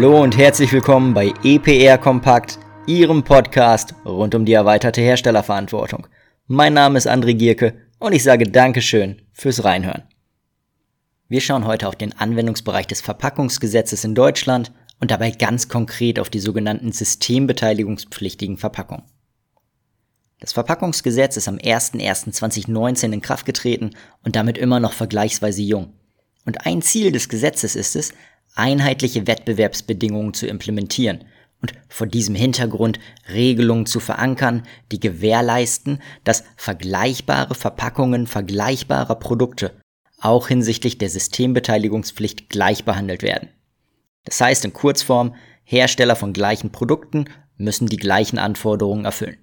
Hallo 0.00 0.22
und 0.22 0.38
herzlich 0.38 0.72
willkommen 0.72 1.12
bei 1.12 1.30
EPR 1.44 1.98
Kompakt, 1.98 2.58
Ihrem 2.86 3.22
Podcast 3.22 3.94
rund 4.06 4.34
um 4.34 4.46
die 4.46 4.54
erweiterte 4.54 5.02
Herstellerverantwortung. 5.02 6.06
Mein 6.46 6.72
Name 6.72 6.96
ist 6.96 7.06
André 7.06 7.34
Gierke 7.34 7.74
und 7.98 8.14
ich 8.14 8.22
sage 8.22 8.44
Dankeschön 8.44 9.20
fürs 9.34 9.62
Reinhören. 9.62 10.04
Wir 11.28 11.42
schauen 11.42 11.66
heute 11.66 11.86
auf 11.86 11.96
den 11.96 12.18
Anwendungsbereich 12.18 12.86
des 12.86 13.02
Verpackungsgesetzes 13.02 14.02
in 14.04 14.14
Deutschland 14.14 14.72
und 15.00 15.10
dabei 15.10 15.32
ganz 15.32 15.68
konkret 15.68 16.18
auf 16.18 16.30
die 16.30 16.40
sogenannten 16.40 16.92
systembeteiligungspflichtigen 16.92 18.56
Verpackungen. 18.56 19.04
Das 20.38 20.54
Verpackungsgesetz 20.54 21.36
ist 21.36 21.46
am 21.46 21.56
01.01.2019 21.56 23.12
in 23.12 23.20
Kraft 23.20 23.44
getreten 23.44 23.90
und 24.24 24.34
damit 24.34 24.56
immer 24.56 24.80
noch 24.80 24.94
vergleichsweise 24.94 25.60
jung. 25.60 25.92
Und 26.46 26.64
ein 26.64 26.80
Ziel 26.80 27.12
des 27.12 27.28
Gesetzes 27.28 27.76
ist 27.76 27.96
es, 27.96 28.14
einheitliche 28.54 29.26
Wettbewerbsbedingungen 29.26 30.34
zu 30.34 30.46
implementieren 30.46 31.24
und 31.62 31.72
vor 31.88 32.06
diesem 32.06 32.34
Hintergrund 32.34 32.98
Regelungen 33.32 33.86
zu 33.86 34.00
verankern, 34.00 34.64
die 34.92 35.00
gewährleisten, 35.00 36.00
dass 36.24 36.44
vergleichbare 36.56 37.54
Verpackungen 37.54 38.26
vergleichbarer 38.26 39.16
Produkte 39.16 39.72
auch 40.20 40.48
hinsichtlich 40.48 40.98
der 40.98 41.10
Systembeteiligungspflicht 41.10 42.48
gleich 42.48 42.84
behandelt 42.84 43.22
werden. 43.22 43.48
Das 44.24 44.40
heißt 44.40 44.64
in 44.64 44.72
Kurzform, 44.72 45.34
Hersteller 45.64 46.16
von 46.16 46.32
gleichen 46.32 46.72
Produkten 46.72 47.26
müssen 47.56 47.86
die 47.86 47.96
gleichen 47.96 48.38
Anforderungen 48.38 49.04
erfüllen. 49.04 49.38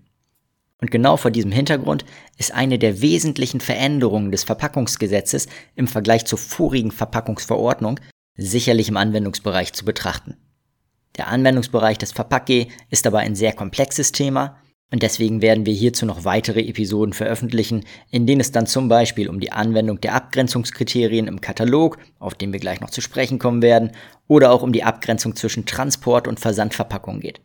Und 0.80 0.92
genau 0.92 1.18
vor 1.18 1.32
diesem 1.32 1.52
Hintergrund 1.52 2.06
ist 2.38 2.54
eine 2.54 2.78
der 2.78 3.02
wesentlichen 3.02 3.62
Veränderungen 3.62 4.32
des 4.32 4.44
Verpackungsgesetzes 4.44 5.48
im 5.76 5.88
Vergleich 5.88 6.26
zur 6.26 6.38
vorigen 6.38 6.92
Verpackungsverordnung 6.92 8.00
sicherlich 8.38 8.90
im 8.90 8.98
Anwendungsbereich 8.98 9.74
zu 9.74 9.84
betrachten. 9.84 10.38
Der 11.18 11.28
Anwendungsbereich 11.28 11.98
des 11.98 12.12
Verpack-G 12.12 12.68
ist 12.90 13.08
aber 13.08 13.20
ein 13.20 13.36
sehr 13.36 13.54
komplexes 13.54 14.12
Thema 14.12 14.58
und 14.90 15.04
deswegen 15.04 15.42
werden 15.42 15.66
wir 15.66 15.74
hierzu 15.74 16.06
noch 16.06 16.24
weitere 16.24 16.62
Episoden 16.62 17.14
veröffentlichen, 17.14 17.84
in 18.10 18.26
denen 18.26 18.40
es 18.40 18.54
dann 18.54 18.68
zum 18.68 18.88
Beispiel 18.88 19.28
um 19.28 19.42
die 19.42 19.52
Anwendung 19.52 20.00
der 20.00 20.14
Abgrenzungskriterien 20.14 21.28
im 21.28 21.42
Katalog, 21.42 21.98
auf 22.20 22.36
den 22.36 22.54
wir 22.54 22.60
gleich 22.62 22.80
noch 22.80 22.90
zu 22.90 23.02
sprechen 23.02 23.38
kommen 23.38 23.62
werden, 23.62 23.92
oder 24.28 24.52
auch 24.52 24.62
um 24.62 24.72
die 24.72 24.84
Abgrenzung 24.84 25.36
zwischen 25.36 25.66
Transport- 25.66 26.28
und 26.28 26.40
Versandverpackung 26.40 27.20
geht. 27.20 27.42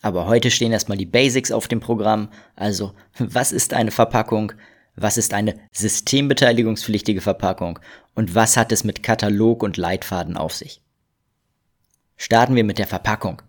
Aber 0.00 0.26
heute 0.26 0.50
stehen 0.50 0.72
erstmal 0.72 0.96
die 0.96 1.04
Basics 1.04 1.52
auf 1.52 1.68
dem 1.68 1.80
Programm. 1.80 2.30
Also, 2.56 2.94
was 3.18 3.52
ist 3.52 3.74
eine 3.74 3.90
Verpackung? 3.90 4.52
Was 4.96 5.16
ist 5.16 5.34
eine 5.34 5.54
systembeteiligungspflichtige 5.72 7.20
Verpackung? 7.20 7.78
Und 8.14 8.34
was 8.34 8.56
hat 8.56 8.72
es 8.72 8.84
mit 8.84 9.02
Katalog 9.02 9.62
und 9.62 9.76
Leitfaden 9.76 10.36
auf 10.36 10.54
sich? 10.54 10.82
Starten 12.16 12.54
wir 12.54 12.64
mit 12.64 12.78
der 12.78 12.86
Verpackung. 12.86 13.40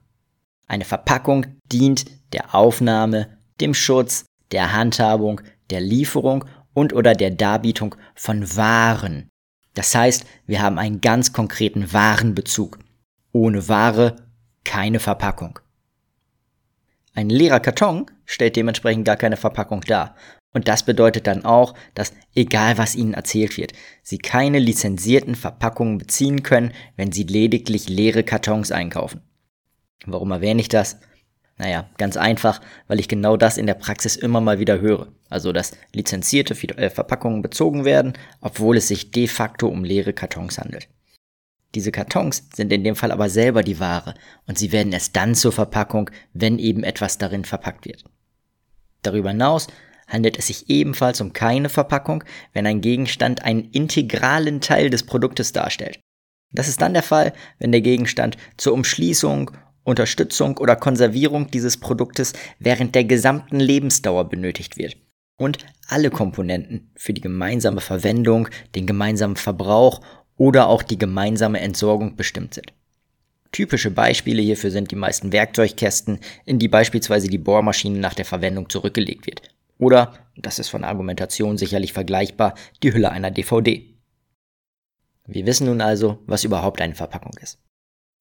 Eine 0.67 0.86
Verpackung 0.86 1.48
dient 1.66 2.06
der 2.33 2.56
Aufnahme, 2.56 3.38
dem 3.59 3.73
Schutz, 3.73 4.25
der 4.52 4.73
Handhabung, 4.73 5.42
der 5.70 5.81
Lieferung 5.81 6.45
und 6.73 6.94
oder 6.94 7.14
der 7.14 7.31
Darbietung 7.31 7.95
von 8.16 8.55
Waren. 8.55 9.30
Das 9.73 9.95
heißt, 9.95 10.26
wir 10.45 10.61
haben 10.61 10.78
einen 10.78 11.02
ganz 11.02 11.33
konkreten 11.33 11.92
Warenbezug. 11.94 12.80
Ohne 13.33 13.67
Ware 13.67 14.16
keine 14.64 15.00
Verpackung. 15.00 15.59
Ein 17.14 17.30
leerer 17.30 17.59
Karton 17.59 18.09
stellt 18.26 18.55
dementsprechend 18.55 19.05
gar 19.05 19.17
keine 19.17 19.38
Verpackung 19.38 19.81
dar. 19.81 20.16
Und 20.54 20.68
das 20.68 20.84
bedeutet 20.84 21.28
dann 21.28 21.46
auch, 21.46 21.74
dass 21.94 22.14
egal 22.36 22.78
was 22.78 22.96
Ihnen 22.96 23.14
erzählt 23.14 23.58
wird, 23.58 23.74
Sie 24.04 24.18
keine 24.18 24.60
lizenzierten 24.60 25.36
Verpackungen 25.36 25.98
beziehen 25.98 26.44
können, 26.44 26.73
wenn 26.98 27.12
Sie 27.12 27.23
lediglich 27.23 27.88
leere 27.88 28.23
Kartons 28.23 28.72
einkaufen. 28.72 29.22
Warum 30.06 30.32
erwähne 30.32 30.61
ich 30.61 30.70
das? 30.70 31.00
Naja, 31.58 31.90
ganz 31.98 32.17
einfach, 32.17 32.60
weil 32.88 33.00
ich 33.00 33.08
genau 33.08 33.38
das 33.38 33.58
in 33.58 33.67
der 33.67 33.76
Praxis 33.76 34.16
immer 34.16 34.42
mal 34.42 34.60
wieder 34.60 34.82
höre. 34.82 35.10
Also, 35.30 35.52
dass 35.52 35.78
lizenzierte 35.94 36.56
äh, 36.78 36.90
Verpackungen 36.90 37.44
bezogen 37.44 37.86
werden, 37.86 38.14
obwohl 38.42 38.78
es 38.78 38.88
sich 38.88 39.11
de 39.11 39.28
facto 39.28 39.67
um 39.67 39.84
leere 39.84 40.11
Kartons 40.11 40.58
handelt. 40.58 40.90
Diese 41.76 41.92
Kartons 41.92 42.50
sind 42.54 42.73
in 42.73 42.84
dem 42.84 42.95
Fall 42.95 43.11
aber 43.11 43.30
selber 43.30 43.64
die 43.64 43.80
Ware 43.80 44.16
und 44.48 44.58
sie 44.58 44.72
werden 44.72 44.92
erst 44.92 45.16
dann 45.16 45.36
zur 45.36 45.52
Verpackung, 45.52 46.10
wenn 46.34 46.60
eben 46.60 46.84
etwas 46.84 47.17
darin 47.17 47.45
verpackt 47.45 47.86
wird. 47.86 48.04
Darüber 49.04 49.30
hinaus 49.30 49.67
handelt 50.11 50.38
es 50.38 50.48
sich 50.48 50.70
ebenfalls 50.70 51.22
um 51.22 51.33
keine 51.33 51.70
Verpackung, 51.70 52.23
wenn 52.54 52.67
ein 52.67 52.82
Gegenstand 52.82 53.44
einen 53.44 53.72
integralen 53.72 54.61
Teil 54.61 54.89
des 54.89 55.04
Produktes 55.04 55.54
darstellt. 55.54 55.99
Das 56.52 56.67
ist 56.67 56.82
dann 56.82 56.94
der 56.94 57.04
Fall, 57.04 57.33
wenn 57.60 57.72
der 57.72 57.82
Gegenstand 57.82 58.38
zur 58.58 58.73
Umschließung, 58.73 59.52
Unterstützung 59.83 60.58
oder 60.58 60.76
Konservierung 60.76 61.49
dieses 61.49 61.77
Produktes 61.77 62.33
während 62.60 62.94
der 62.94 63.05
gesamten 63.05 63.60
Lebensdauer 63.60 64.30
benötigt 64.30 64.77
wird 64.77 64.98
und 65.38 65.60
alle 65.88 66.11
Komponenten 66.11 66.92
für 66.95 67.14
die 67.14 67.22
gemeinsame 67.22 67.82
Verwendung, 67.82 68.48
den 68.76 68.86
gemeinsamen 68.86 69.38
Verbrauch 69.38 70.02
oder 70.38 70.67
auch 70.67 70.83
die 70.83 70.98
gemeinsame 70.98 71.61
Entsorgung 71.61 72.16
bestimmt 72.16 72.54
sind. 72.54 72.73
Typische 73.52 73.92
Beispiele 73.92 74.42
hierfür 74.42 74.72
sind 74.72 74.92
die 74.92 74.95
meisten 74.95 75.33
Werkzeugkästen, 75.33 76.20
in 76.45 76.58
die 76.58 76.70
beispielsweise 76.70 77.28
die 77.28 77.38
Bohrmaschine 77.38 77.99
nach 77.99 78.14
der 78.14 78.26
Verwendung 78.26 78.70
zurückgelegt 78.70 79.26
wird. 79.26 79.42
Oder, 79.81 80.14
das 80.37 80.59
ist 80.59 80.69
von 80.69 80.83
Argumentation 80.83 81.58
sicherlich 81.58 81.92
vergleichbar, 81.92 82.53
die 82.83 82.93
Hülle 82.93 83.11
einer 83.11 83.31
DVD. 83.31 83.97
Wir 85.25 85.45
wissen 85.47 85.65
nun 85.65 85.81
also, 85.81 86.19
was 86.27 86.43
überhaupt 86.43 86.81
eine 86.81 86.93
Verpackung 86.93 87.33
ist. 87.42 87.59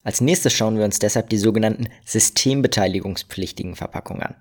Als 0.03 0.21
nächstes 0.21 0.53
schauen 0.53 0.79
wir 0.79 0.85
uns 0.85 0.97
deshalb 0.97 1.29
die 1.29 1.37
sogenannten 1.37 1.87
systembeteiligungspflichtigen 2.03 3.75
Verpackungen 3.75 4.23
an. 4.23 4.35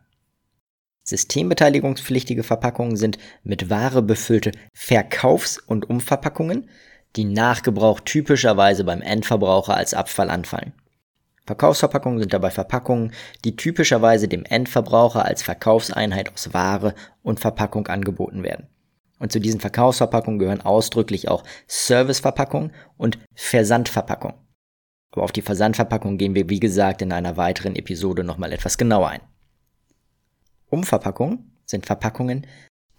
Systembeteiligungspflichtige 1.02 2.42
Verpackungen 2.42 2.96
sind 2.96 3.18
mit 3.42 3.68
Ware 3.68 4.00
befüllte 4.00 4.52
Verkaufs- 4.72 5.58
und 5.58 5.90
Umverpackungen, 5.90 6.70
die 7.16 7.24
nach 7.24 7.62
Gebrauch 7.62 8.00
typischerweise 8.00 8.84
beim 8.84 9.02
Endverbraucher 9.02 9.76
als 9.76 9.92
Abfall 9.92 10.30
anfallen. 10.30 10.72
Verkaufsverpackungen 11.50 12.20
sind 12.20 12.32
dabei 12.32 12.52
Verpackungen, 12.52 13.12
die 13.44 13.56
typischerweise 13.56 14.28
dem 14.28 14.44
Endverbraucher 14.44 15.24
als 15.24 15.42
Verkaufseinheit 15.42 16.32
aus 16.32 16.54
Ware 16.54 16.94
und 17.24 17.40
Verpackung 17.40 17.88
angeboten 17.88 18.44
werden. 18.44 18.68
Und 19.18 19.32
zu 19.32 19.40
diesen 19.40 19.58
Verkaufsverpackungen 19.58 20.38
gehören 20.38 20.60
ausdrücklich 20.60 21.28
auch 21.28 21.42
Serviceverpackungen 21.66 22.70
und 22.96 23.18
Versandverpackungen. 23.34 24.36
Aber 25.10 25.24
auf 25.24 25.32
die 25.32 25.42
Versandverpackung 25.42 26.18
gehen 26.18 26.36
wir, 26.36 26.48
wie 26.48 26.60
gesagt, 26.60 27.02
in 27.02 27.10
einer 27.10 27.36
weiteren 27.36 27.74
Episode 27.74 28.22
nochmal 28.22 28.52
etwas 28.52 28.78
genauer 28.78 29.08
ein. 29.08 29.22
Umverpackungen 30.68 31.50
sind 31.66 31.84
Verpackungen, 31.84 32.46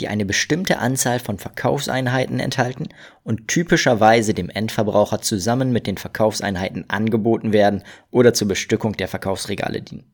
die 0.01 0.07
eine 0.07 0.25
bestimmte 0.25 0.79
Anzahl 0.79 1.19
von 1.19 1.37
Verkaufseinheiten 1.37 2.39
enthalten 2.39 2.89
und 3.23 3.47
typischerweise 3.47 4.33
dem 4.33 4.49
Endverbraucher 4.49 5.21
zusammen 5.21 5.71
mit 5.71 5.85
den 5.85 5.97
Verkaufseinheiten 5.97 6.89
angeboten 6.89 7.53
werden 7.53 7.83
oder 8.09 8.33
zur 8.33 8.47
Bestückung 8.47 8.93
der 8.97 9.07
Verkaufsregale 9.07 9.81
dienen. 9.81 10.11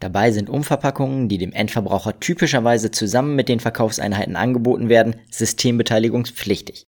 Dabei 0.00 0.30
sind 0.30 0.50
Umverpackungen, 0.50 1.28
die 1.28 1.38
dem 1.38 1.52
Endverbraucher 1.52 2.18
typischerweise 2.20 2.90
zusammen 2.90 3.36
mit 3.36 3.48
den 3.48 3.60
Verkaufseinheiten 3.60 4.36
angeboten 4.36 4.88
werden, 4.88 5.16
systembeteiligungspflichtig. 5.30 6.86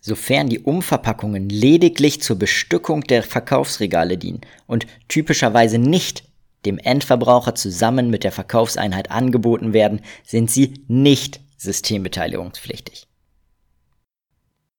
Sofern 0.00 0.48
die 0.48 0.60
Umverpackungen 0.60 1.48
lediglich 1.48 2.20
zur 2.20 2.38
Bestückung 2.38 3.02
der 3.02 3.22
Verkaufsregale 3.22 4.18
dienen 4.18 4.40
und 4.66 4.86
typischerweise 5.08 5.78
nicht 5.78 6.24
dem 6.64 6.78
Endverbraucher 6.78 7.54
zusammen 7.54 8.10
mit 8.10 8.24
der 8.24 8.32
Verkaufseinheit 8.32 9.10
angeboten 9.10 9.72
werden, 9.72 10.00
sind 10.24 10.50
sie 10.50 10.84
nicht 10.88 11.40
systembeteiligungspflichtig. 11.58 13.06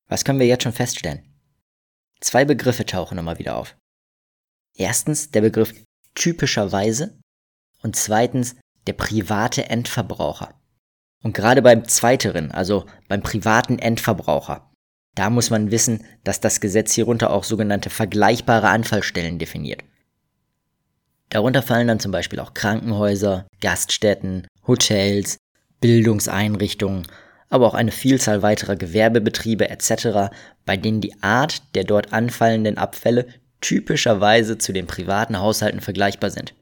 Was 0.08 0.24
können 0.24 0.40
wir 0.40 0.48
jetzt 0.48 0.64
schon 0.64 0.74
feststellen? 0.74 1.24
Zwei 2.22 2.46
Begriffe 2.46 2.86
tauchen 2.86 3.18
immer 3.18 3.40
wieder 3.40 3.58
auf. 3.58 3.76
Erstens 4.76 5.32
der 5.32 5.42
Begriff 5.42 5.74
typischerweise 6.16 7.18
und 7.82 7.96
zweitens 7.96 8.56
der 8.88 8.94
private 8.94 9.70
Endverbraucher. 9.70 10.54
Und 11.24 11.34
gerade 11.34 11.62
beim 11.62 11.88
zweiteren, 11.88 12.52
also 12.52 12.86
beim 13.08 13.22
privaten 13.22 13.80
Endverbraucher, 13.80 14.72
da 15.16 15.30
muss 15.30 15.50
man 15.50 15.72
wissen, 15.72 16.06
dass 16.24 16.40
das 16.40 16.60
Gesetz 16.60 16.94
hierunter 16.94 17.32
auch 17.32 17.44
sogenannte 17.44 17.90
vergleichbare 17.90 18.68
Anfallstellen 18.70 19.40
definiert. 19.40 19.84
Darunter 21.30 21.62
fallen 21.62 21.88
dann 21.88 22.00
zum 22.00 22.12
Beispiel 22.12 22.39
auch 22.39 22.54
Krankenhäuser, 22.54 23.48
Gaststätten, 23.62 24.48
Hotels, 24.68 25.38
Bildungseinrichtungen, 25.81 27.07
aber 27.50 27.68
auch 27.68 27.74
eine 27.74 27.92
Vielzahl 27.92 28.42
weiterer 28.42 28.75
Gewerbebetriebe 28.75 29.69
etc., 29.69 30.31
bei 30.66 30.77
denen 30.77 31.01
die 31.01 31.22
Art 31.22 31.62
der 31.75 31.83
dort 31.83 32.13
anfallenden 32.13 32.77
Abfälle 32.77 33.27
typischerweise 33.62 34.57
zu 34.57 34.74
den 34.74 34.88
privaten 34.88 35.39
Haushalten 35.39 35.81
vergleichbar 35.81 36.30
sind. 36.30 36.54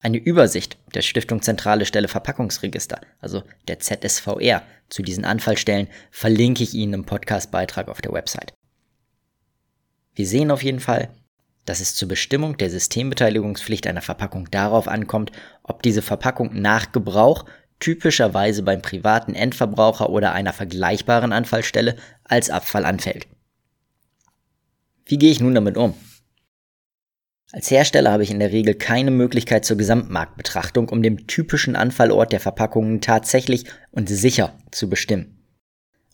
Eine 0.00 0.18
Übersicht 0.18 0.76
der 0.94 1.02
Stiftung 1.02 1.42
Zentrale 1.42 1.86
Stelle 1.86 2.08
Verpackungsregister, 2.08 3.00
also 3.20 3.42
der 3.66 3.78
ZSVR, 3.80 4.62
zu 4.88 5.02
diesen 5.02 5.24
Anfallstellen 5.24 5.88
verlinke 6.10 6.62
ich 6.62 6.74
Ihnen 6.74 6.92
im 6.92 7.04
Podcastbeitrag 7.06 7.88
auf 7.88 8.00
der 8.00 8.12
Website. 8.12 8.52
Wir 10.14 10.26
sehen 10.26 10.50
auf 10.50 10.62
jeden 10.62 10.80
Fall, 10.80 11.08
dass 11.66 11.80
es 11.80 11.94
zur 11.94 12.08
Bestimmung 12.08 12.56
der 12.56 12.70
Systembeteiligungspflicht 12.70 13.86
einer 13.86 14.00
Verpackung 14.00 14.50
darauf 14.50 14.88
ankommt, 14.88 15.32
ob 15.62 15.82
diese 15.82 16.00
Verpackung 16.00 16.50
nach 16.54 16.92
Gebrauch 16.92 17.44
typischerweise 17.78 18.62
beim 18.62 18.80
privaten 18.80 19.34
Endverbraucher 19.34 20.08
oder 20.08 20.32
einer 20.32 20.52
vergleichbaren 20.52 21.32
Anfallstelle 21.32 21.96
als 22.24 22.48
Abfall 22.48 22.84
anfällt. 22.84 23.26
Wie 25.04 25.18
gehe 25.18 25.30
ich 25.30 25.40
nun 25.40 25.54
damit 25.54 25.76
um? 25.76 25.94
Als 27.52 27.70
Hersteller 27.70 28.10
habe 28.10 28.24
ich 28.24 28.30
in 28.30 28.40
der 28.40 28.50
Regel 28.50 28.74
keine 28.74 29.10
Möglichkeit 29.10 29.64
zur 29.64 29.76
Gesamtmarktbetrachtung, 29.76 30.88
um 30.88 31.02
den 31.02 31.26
typischen 31.28 31.76
Anfallort 31.76 32.32
der 32.32 32.40
Verpackungen 32.40 33.00
tatsächlich 33.00 33.66
und 33.92 34.08
sicher 34.08 34.58
zu 34.72 34.90
bestimmen. 34.90 35.35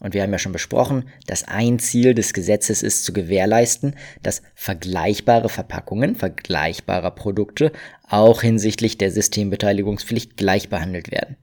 Und 0.03 0.15
wir 0.15 0.23
haben 0.23 0.33
ja 0.33 0.39
schon 0.39 0.51
besprochen, 0.51 1.09
dass 1.29 1.47
ein 1.47 1.79
Ziel 1.79 2.13
des 2.13 2.33
Gesetzes 2.33 2.83
ist 2.83 3.05
zu 3.05 3.13
gewährleisten, 3.13 3.95
dass 4.21 4.43
vergleichbare 4.57 5.49
Verpackungen 5.49 6.17
vergleichbarer 6.17 7.13
Produkte 7.13 7.71
auch 8.09 8.43
hinsichtlich 8.43 8.99
der 8.99 9.13
Systembeteiligungspflicht 9.13 10.37
gleich 10.37 10.69
behandelt 10.69 11.13
werden. 11.13 11.37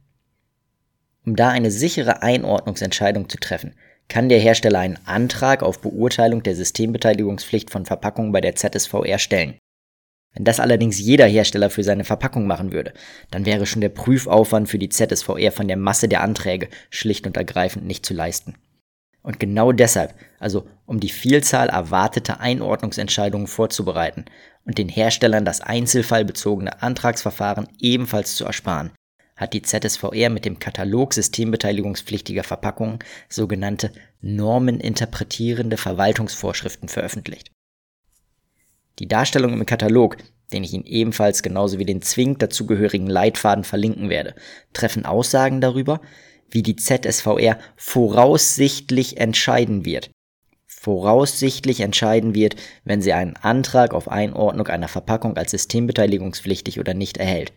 Um 1.25 1.37
da 1.37 1.47
eine 1.47 1.71
sichere 1.71 2.21
Einordnungsentscheidung 2.21 3.29
zu 3.29 3.37
treffen, 3.37 3.75
kann 4.09 4.27
der 4.27 4.39
Hersteller 4.39 4.79
einen 4.79 4.99
Antrag 5.05 5.63
auf 5.63 5.79
Beurteilung 5.79 6.43
der 6.43 6.55
Systembeteiligungspflicht 6.57 7.69
von 7.69 7.85
Verpackungen 7.85 8.33
bei 8.33 8.41
der 8.41 8.55
ZSVR 8.55 9.19
stellen. 9.19 9.57
Wenn 10.33 10.45
das 10.45 10.59
allerdings 10.59 10.99
jeder 10.99 11.25
Hersteller 11.25 11.69
für 11.69 11.83
seine 11.83 12.03
Verpackung 12.03 12.45
machen 12.45 12.71
würde, 12.71 12.93
dann 13.31 13.45
wäre 13.45 13.65
schon 13.65 13.81
der 13.81 13.89
Prüfaufwand 13.89 14.69
für 14.69 14.77
die 14.77 14.89
ZSVR 14.89 15.51
von 15.51 15.67
der 15.67 15.77
Masse 15.77 16.07
der 16.07 16.21
Anträge 16.21 16.69
schlicht 16.89 17.25
und 17.25 17.35
ergreifend 17.35 17.85
nicht 17.85 18.05
zu 18.05 18.13
leisten. 18.13 18.55
Und 19.21 19.39
genau 19.39 19.71
deshalb, 19.71 20.13
also 20.39 20.67
um 20.85 20.99
die 20.99 21.09
Vielzahl 21.09 21.69
erwarteter 21.69 22.39
Einordnungsentscheidungen 22.39 23.47
vorzubereiten 23.47 24.25
und 24.65 24.77
den 24.77 24.87
Herstellern 24.87 25.45
das 25.45 25.61
einzelfallbezogene 25.61 26.81
Antragsverfahren 26.81 27.67
ebenfalls 27.79 28.35
zu 28.35 28.45
ersparen, 28.45 28.91
hat 29.35 29.53
die 29.53 29.61
ZSVR 29.61 30.29
mit 30.29 30.45
dem 30.45 30.59
Katalog 30.59 31.13
systembeteiligungspflichtiger 31.13 32.43
Verpackungen 32.43 32.99
sogenannte 33.29 33.91
normeninterpretierende 34.21 35.77
Verwaltungsvorschriften 35.77 36.89
veröffentlicht. 36.89 37.51
Die 38.99 39.07
Darstellung 39.07 39.53
im 39.53 39.65
Katalog, 39.65 40.17
den 40.51 40.63
ich 40.63 40.73
Ihnen 40.73 40.85
ebenfalls 40.85 41.41
genauso 41.41 41.79
wie 41.79 41.85
den 41.85 42.01
zwingend 42.01 42.41
dazugehörigen 42.41 43.07
Leitfaden 43.07 43.63
verlinken 43.63 44.09
werde, 44.09 44.35
treffen 44.73 45.05
Aussagen 45.05 45.61
darüber, 45.61 46.01
wie 46.51 46.63
die 46.63 46.75
ZSVR 46.75 47.57
voraussichtlich 47.77 49.17
entscheiden 49.17 49.85
wird. 49.85 50.11
Voraussichtlich 50.67 51.81
entscheiden 51.81 52.35
wird, 52.35 52.55
wenn 52.83 53.01
sie 53.01 53.13
einen 53.13 53.35
Antrag 53.35 53.93
auf 53.93 54.09
Einordnung 54.09 54.67
einer 54.67 54.87
Verpackung 54.87 55.37
als 55.37 55.51
systembeteiligungspflichtig 55.51 56.79
oder 56.79 56.93
nicht 56.93 57.17
erhält. 57.17 57.53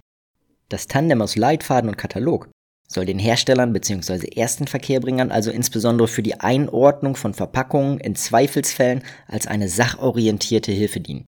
Das 0.69 0.87
Tandem 0.87 1.23
aus 1.23 1.37
Leitfaden 1.37 1.89
und 1.89 1.99
Katalog 1.99 2.49
soll 2.89 3.07
den 3.07 3.19
Herstellern 3.19 3.73
bzw. 3.73 4.29
ersten 4.37 4.67
Verkehrbringern 4.67 5.31
also 5.31 5.51
insbesondere 5.51 6.09
für 6.09 6.23
die 6.23 6.41
Einordnung 6.41 7.17
von 7.17 7.35
Verpackungen 7.35 7.99
in 7.99 8.15
Zweifelsfällen 8.15 9.03
als 9.29 9.47
eine 9.47 9.69
sachorientierte 9.69 10.73
Hilfe 10.73 11.01
dienen. 11.01 11.25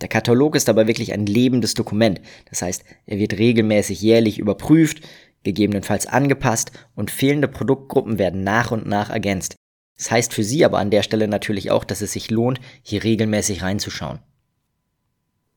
Der 0.00 0.08
Katalog 0.08 0.54
ist 0.54 0.68
aber 0.68 0.86
wirklich 0.86 1.12
ein 1.12 1.26
lebendes 1.26 1.74
Dokument. 1.74 2.20
Das 2.48 2.62
heißt, 2.62 2.84
er 3.06 3.18
wird 3.18 3.34
regelmäßig 3.34 4.00
jährlich 4.00 4.38
überprüft, 4.38 5.02
gegebenenfalls 5.42 6.06
angepasst 6.06 6.72
und 6.94 7.10
fehlende 7.10 7.48
Produktgruppen 7.48 8.18
werden 8.18 8.44
nach 8.44 8.70
und 8.70 8.86
nach 8.86 9.10
ergänzt. 9.10 9.56
Das 9.96 10.10
heißt 10.10 10.32
für 10.32 10.44
Sie 10.44 10.64
aber 10.64 10.78
an 10.78 10.90
der 10.90 11.02
Stelle 11.02 11.26
natürlich 11.26 11.70
auch, 11.70 11.84
dass 11.84 12.00
es 12.00 12.12
sich 12.12 12.30
lohnt, 12.30 12.60
hier 12.82 13.02
regelmäßig 13.02 13.62
reinzuschauen. 13.62 14.20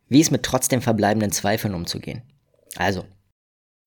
Wie 0.10 0.20
ist 0.20 0.32
mit 0.32 0.44
trotzdem 0.44 0.82
verbleibenden 0.82 1.32
Zweifeln 1.32 1.76
umzugehen? 1.76 2.24
Also, 2.76 3.06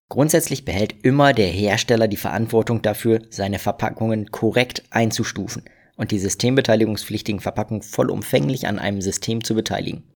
grundsätzlich 0.09 0.63
behält 0.63 1.03
immer 1.03 1.33
der 1.33 1.47
Hersteller 1.47 2.07
die 2.07 2.17
Verantwortung 2.17 2.81
dafür, 2.81 3.19
seine 3.29 3.59
Verpackungen 3.59 4.31
korrekt 4.31 4.83
einzustufen 4.89 5.63
und 5.97 6.11
die 6.11 6.19
systembeteiligungspflichtigen 6.19 7.41
Verpackungen 7.41 7.83
vollumfänglich 7.83 8.67
an 8.67 8.79
einem 8.79 9.01
System 9.01 9.43
zu 9.43 9.53
beteiligen. 9.53 10.14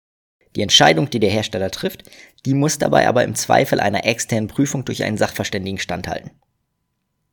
Die 0.56 0.62
Entscheidung, 0.62 1.10
die 1.10 1.19
der 1.19 1.30
Hersteller 1.30 1.72
trifft, 1.72 2.04
die 2.46 2.54
muss 2.54 2.78
dabei 2.78 3.07
aber 3.07 3.24
im 3.24 3.36
Zweifel 3.36 3.80
einer 3.80 4.06
externen 4.06 4.48
Prüfung 4.48 4.86
durch 4.86 5.04
einen 5.04 5.18
Sachverständigen 5.18 5.80
standhalten. 5.80 6.31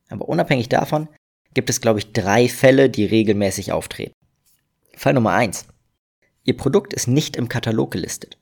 Aber 0.09 0.29
unabhängig 0.29 0.69
davon 0.69 1.09
gibt 1.55 1.71
es, 1.71 1.81
glaube 1.81 1.99
ich, 1.99 2.13
drei 2.13 2.49
Fälle, 2.49 2.91
die 2.91 3.05
regelmäßig 3.05 3.73
auftreten. 3.73 4.13
Fall 4.95 5.15
Nummer 5.15 5.33
eins: 5.33 5.67
Ihr 6.45 6.57
Produkt 6.57 6.93
ist 6.93 7.09
nicht 7.09 7.37
im 7.37 7.49
Katalog 7.49 7.91
gelistet. 7.91 8.39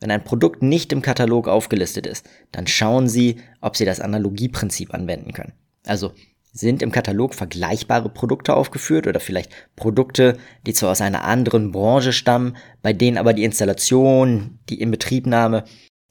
Wenn 0.00 0.10
ein 0.10 0.24
Produkt 0.24 0.62
nicht 0.62 0.92
im 0.92 1.02
Katalog 1.02 1.46
aufgelistet 1.46 2.06
ist, 2.06 2.28
dann 2.52 2.66
schauen 2.66 3.08
Sie, 3.08 3.40
ob 3.60 3.76
Sie 3.76 3.84
das 3.84 4.00
Analogieprinzip 4.00 4.94
anwenden 4.94 5.32
können. 5.32 5.52
Also 5.84 6.14
sind 6.52 6.82
im 6.82 6.90
Katalog 6.90 7.34
vergleichbare 7.34 8.08
Produkte 8.08 8.54
aufgeführt 8.54 9.06
oder 9.06 9.20
vielleicht 9.20 9.52
Produkte, 9.76 10.36
die 10.66 10.72
zwar 10.72 10.90
aus 10.90 11.00
einer 11.00 11.24
anderen 11.24 11.70
Branche 11.70 12.12
stammen, 12.12 12.56
bei 12.82 12.92
denen 12.92 13.18
aber 13.18 13.32
die 13.32 13.44
Installation, 13.44 14.58
die 14.68 14.80
Inbetriebnahme, 14.80 15.64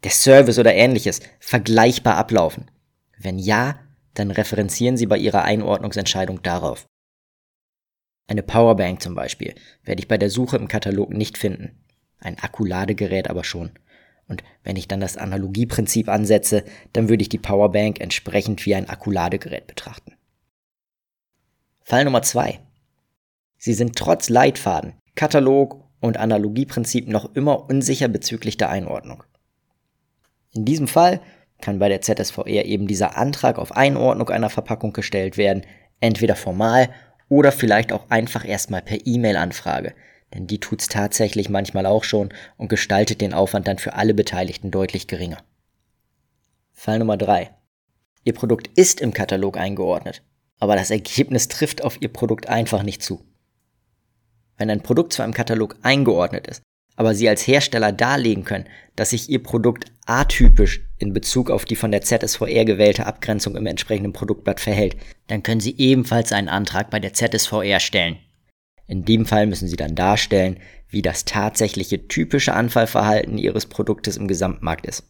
der 0.03 0.12
Service 0.12 0.59
oder 0.59 0.74
ähnliches 0.74 1.19
vergleichbar 1.39 2.15
ablaufen? 2.15 2.71
Wenn 3.18 3.38
ja, 3.38 3.80
dann 4.13 4.31
referenzieren 4.31 4.97
Sie 4.97 5.06
bei 5.06 5.18
Ihrer 5.18 5.44
Einordnungsentscheidung 5.44 6.41
darauf. 6.41 6.86
Eine 8.27 8.44
Powerbank 8.44 9.01
zum 9.01 9.15
Beispiel 9.15 9.56
werde 9.83 10.01
ich 10.01 10.07
bei 10.07 10.18
der 10.18 10.30
Suche 10.30 10.57
im 10.57 10.68
Katalog 10.68 11.09
nicht 11.12 11.38
finden. 11.38 11.83
Ein 12.19 12.38
Akkuladegerät 12.39 13.30
aber 13.30 13.44
schon. 13.44 13.71
Und 14.27 14.44
wenn 14.63 14.75
ich 14.75 14.88
dann 14.88 15.00
das 15.00 15.18
Analogieprinzip 15.18 16.07
ansetze, 16.07 16.63
dann 16.94 17.09
würde 17.09 17.24
ich 17.24 17.30
die 17.30 17.39
Powerbank 17.39 18.00
entsprechend 18.00 18.65
wie 18.65 18.75
ein 18.75 18.88
Akkuladegerät 18.88 19.65
betrachten. 19.65 20.13
Fall 21.89 22.06
Nummer 22.06 22.21
zwei: 22.21 22.59
Sie 23.57 23.74
sind 23.74 23.95
trotz 23.95 24.30
Leitfaden, 24.30 24.94
Katalog 25.15 25.83
und 26.00 26.18
Analogieprinzip 26.18 27.07
noch 27.07 27.33
immer 27.33 27.68
unsicher 27.68 28.07
bezüglich 28.07 28.57
der 28.57 28.69
Einordnung. 28.69 29.24
In 30.53 30.65
diesem 30.65 30.88
Fall 30.88 31.19
kann 31.62 31.80
bei 31.80 31.89
der 31.89 32.01
ZSVR 32.01 32.65
eben 32.65 32.86
dieser 32.86 33.18
Antrag 33.18 33.58
auf 33.58 33.75
Einordnung 33.75 34.29
einer 34.29 34.51
Verpackung 34.51 34.93
gestellt 34.93 35.36
werden, 35.38 35.65
entweder 36.00 36.36
formal 36.36 36.91
oder 37.27 37.51
vielleicht 37.51 37.91
auch 37.91 38.08
einfach 38.12 38.46
erstmal 38.46 38.84
per 38.84 39.00
E-Mail-Anfrage, 39.08 39.96
denn 40.36 40.46
die 40.46 40.60
tut's 40.60 40.89
tatsächlich 40.89 41.50
manchmal 41.50 41.88
auch 41.88 42.03
schon 42.03 42.31
und 42.58 42.69
gestaltet 42.69 43.19
den 43.19 43.34
Aufwand 43.34 43.67
dann 43.67 43.79
für 43.79 43.96
alle 43.96 44.13
Beteiligten 44.13 44.69
deutlich 44.69 45.08
geringer. 45.08 45.39
Fall 46.72 47.00
Nummer 47.00 47.17
drei: 47.17 47.50
Ihr 48.25 48.36
Produkt 48.36 48.67
ist 48.77 49.01
im 49.01 49.12
Katalog 49.12 49.58
eingeordnet, 49.58 50.22
aber 50.60 50.75
das 50.75 50.92
Ergebnis 50.92 51.48
trifft 51.48 51.84
auf 51.84 52.01
Ihr 52.01 52.10
Produkt 52.10 52.50
einfach 52.50 52.84
nicht 52.84 53.01
zu. 53.01 53.25
Wenn 54.58 54.70
ein 54.70 54.84
Produkt 54.84 55.13
zwar 55.13 55.25
im 55.25 55.34
Katalog 55.34 55.78
eingeordnet 55.82 56.48
ist, 56.48 56.62
aber 56.96 57.16
Sie 57.16 57.30
als 57.30 57.48
Hersteller 57.48 57.94
darlegen 57.94 58.44
können, 58.44 58.66
dass 58.98 59.12
sich 59.12 59.30
Ihr 59.30 59.42
Produkt 59.42 59.86
atypisch 60.06 60.82
in 60.98 61.13
Bezug 61.13 61.50
auf 61.50 61.63
die 61.63 61.78
von 61.78 61.92
der 61.92 62.01
ZSVR 62.01 62.66
gewählte 62.66 63.06
Abgrenzung 63.06 63.56
im 63.56 63.66
entsprechenden 63.68 64.12
Produktblatt 64.12 64.60
verhält, 64.60 64.98
dann 65.28 65.42
können 65.42 65.62
Sie 65.62 65.78
ebenfalls 65.78 66.34
einen 66.34 66.50
Antrag 66.50 66.89
bei 66.89 67.00
der 67.00 67.13
ZSVR 67.13 67.80
stellen. 67.80 68.18
In 68.86 69.06
dem 69.06 69.25
Fall 69.25 69.46
müssen 69.46 69.70
Sie 69.70 69.78
dann 69.78 69.96
darstellen, 69.96 70.58
wie 70.89 71.01
das 71.01 71.24
tatsächliche 71.24 72.08
typische 72.08 72.54
Anfallverhalten 72.54 73.38
Ihres 73.38 73.68
Produktes 73.68 74.18
im 74.18 74.28
Gesamtmarkt 74.28 74.86
ist. 74.86 75.04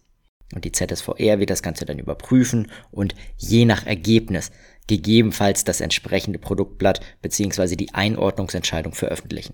Und 0.53 0.65
die 0.65 0.71
ZSVR 0.71 1.39
wird 1.39 1.49
das 1.49 1.61
Ganze 1.61 1.85
dann 1.85 1.99
überprüfen 1.99 2.71
und 2.91 3.13
je 3.37 3.65
nach 3.65 3.85
Ergebnis 3.85 4.51
gegebenenfalls 4.87 5.63
das 5.63 5.81
entsprechende 5.81 6.39
Produktblatt 6.39 7.01
bzw. 7.21 7.75
die 7.75 7.93
Einordnungsentscheidung 7.93 8.93
veröffentlichen. 8.93 9.53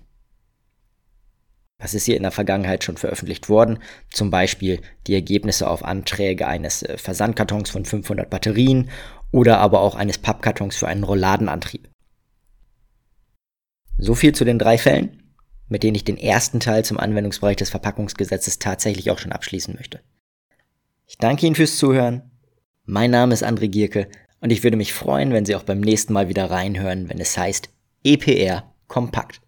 Was 1.78 1.92
ist 1.92 2.06
hier 2.06 2.16
in 2.16 2.22
der 2.22 2.32
Vergangenheit 2.32 2.84
schon 2.84 2.96
veröffentlicht 2.96 3.50
worden? 3.50 3.80
Zum 4.10 4.30
Beispiel 4.30 4.80
die 5.06 5.14
Ergebnisse 5.14 5.68
auf 5.68 5.84
Anträge 5.84 6.46
eines 6.46 6.82
äh, 6.82 6.96
Versandkartons 6.96 7.68
von 7.68 7.84
500 7.84 8.30
Batterien 8.30 8.88
oder 9.30 9.58
aber 9.58 9.80
auch 9.80 9.94
eines 9.94 10.16
Pappkartons 10.16 10.76
für 10.76 10.88
einen 10.88 11.04
Rolladenantrieb. 11.04 11.90
So 13.98 14.14
viel 14.14 14.34
zu 14.34 14.44
den 14.44 14.58
drei 14.58 14.78
Fällen, 14.78 15.22
mit 15.68 15.82
denen 15.82 15.96
ich 15.96 16.04
den 16.04 16.16
ersten 16.16 16.60
Teil 16.60 16.84
zum 16.84 16.98
Anwendungsbereich 16.98 17.56
des 17.56 17.70
Verpackungsgesetzes 17.70 18.58
tatsächlich 18.58 19.10
auch 19.10 19.18
schon 19.18 19.32
abschließen 19.32 19.74
möchte. 19.74 20.00
Ich 21.08 21.18
danke 21.18 21.46
Ihnen 21.46 21.54
fürs 21.54 21.78
Zuhören. 21.78 22.22
Mein 22.84 23.12
Name 23.12 23.32
ist 23.32 23.44
André 23.44 23.68
Gierke 23.68 24.08
und 24.40 24.50
ich 24.50 24.64
würde 24.64 24.76
mich 24.76 24.92
freuen, 24.92 25.32
wenn 25.32 25.46
Sie 25.46 25.54
auch 25.54 25.62
beim 25.62 25.80
nächsten 25.80 26.12
Mal 26.12 26.28
wieder 26.28 26.50
reinhören, 26.50 27.08
wenn 27.08 27.20
es 27.20 27.38
heißt 27.38 27.68
EPR 28.02 28.74
kompakt. 28.88 29.40